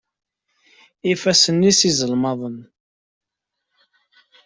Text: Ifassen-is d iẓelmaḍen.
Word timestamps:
Ifassen-is 1.11 1.77
d 1.79 1.81
iẓelmaḍen. 1.89 2.57